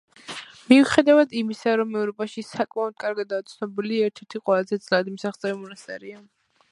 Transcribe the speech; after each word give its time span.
მიუხედავად 0.71 1.35
იმისა, 1.41 1.75
რომ 1.81 1.91
ევროპაში 1.99 2.41
ის 2.45 2.49
საკმაოდ 2.55 2.97
კარგადაა 3.05 3.47
ცნობილი, 3.53 3.99
ერთ-ერთი 4.07 4.43
ყველაზე 4.49 4.81
ძნელად 4.87 5.13
მისაღწევი 5.17 5.59
მონასტერია. 5.61 6.23